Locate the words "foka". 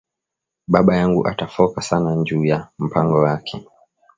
1.47-1.81